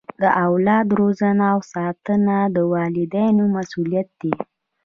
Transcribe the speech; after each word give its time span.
د 0.21 0.23
اولاد 0.45 0.87
روزنه 0.99 1.43
او 1.53 1.59
ساتنه 1.73 2.37
د 2.55 2.57
والدینو 2.73 3.43
مسؤلیت 3.55 4.07
دی. 4.21 4.33